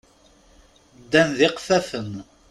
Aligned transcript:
Ddan 1.01 1.29
d 1.37 1.39
iqeffafen. 1.47 2.11